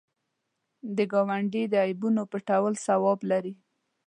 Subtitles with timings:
[0.95, 3.53] د ګاونډي د عیبونو پټول ثواب لري